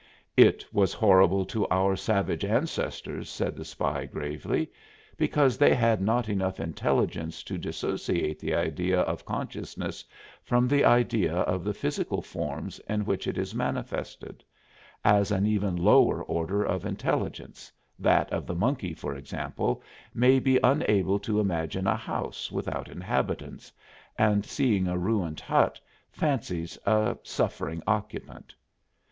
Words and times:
"It 0.35 0.65
was 0.73 0.93
horrible 0.93 1.45
to 1.45 1.67
our 1.67 1.95
savage 1.95 2.43
ancestors," 2.43 3.29
said 3.29 3.55
the 3.55 3.63
spy, 3.63 4.07
gravely, 4.07 4.71
"because 5.15 5.59
they 5.59 5.75
had 5.75 6.01
not 6.01 6.27
enough 6.27 6.59
intelligence 6.59 7.43
to 7.43 7.55
dissociate 7.59 8.39
the 8.39 8.55
idea 8.55 9.01
of 9.01 9.25
consciousness 9.25 10.03
from 10.41 10.67
the 10.67 10.83
idea 10.83 11.35
of 11.41 11.63
the 11.63 11.75
physical 11.75 12.23
forms 12.23 12.79
in 12.89 13.05
which 13.05 13.27
it 13.27 13.37
is 13.37 13.53
manifested 13.53 14.43
as 15.05 15.29
an 15.29 15.45
even 15.45 15.75
lower 15.75 16.23
order 16.23 16.63
of 16.63 16.83
intelligence, 16.83 17.71
that 17.99 18.27
of 18.33 18.47
the 18.47 18.55
monkey, 18.55 18.95
for 18.95 19.13
example, 19.13 19.83
may 20.15 20.39
be 20.39 20.57
unable 20.63 21.19
to 21.19 21.39
imagine 21.39 21.85
a 21.85 21.95
house 21.95 22.51
without 22.51 22.89
inhabitants, 22.89 23.71
and 24.17 24.47
seeing 24.47 24.87
a 24.87 24.97
ruined 24.97 25.41
hut 25.41 25.79
fancies 26.11 26.75
a 26.87 27.15
suffering 27.21 27.83
occupant. 27.85 28.55